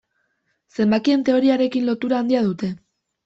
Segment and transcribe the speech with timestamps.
[0.77, 2.73] Zenbakien teoriarekin lotura handia dute.